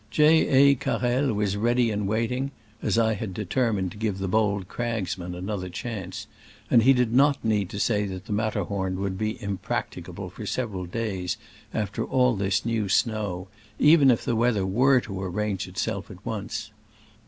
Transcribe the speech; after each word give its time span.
J. 0.09 0.47
A. 0.47 0.73
Carrel 0.73 1.31
was 1.31 1.55
ready 1.55 1.91
and 1.91 2.07
waiting 2.07 2.49
(as 2.81 2.97
I 2.97 3.13
had 3.13 3.35
determined 3.35 3.91
to 3.91 3.99
give 3.99 4.17
the 4.17 4.27
bold 4.27 4.67
cragsman 4.67 5.35
another 5.35 5.69
chance); 5.69 6.25
and 6.71 6.81
he 6.81 6.91
did 6.91 7.13
not 7.13 7.45
need 7.45 7.69
to 7.69 7.79
say 7.79 8.07
that 8.07 8.25
the 8.25 8.33
Mat 8.33 8.53
terhorn 8.53 8.95
would 8.95 9.15
be 9.15 9.39
impracticable 9.43 10.31
for 10.31 10.47
sev 10.47 10.71
eral 10.71 10.89
days 10.89 11.37
after 11.71 12.03
all 12.03 12.35
this 12.35 12.65
new 12.65 12.89
snow, 12.89 13.47
even 13.77 14.09
if 14.09 14.25
the 14.25 14.35
weather 14.35 14.65
were 14.65 15.01
to 15.01 15.21
arrange 15.21 15.67
itself 15.67 16.09
at 16.09 16.25
once. 16.25 16.71